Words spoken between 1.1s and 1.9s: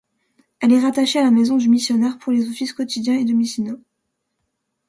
à la Maison du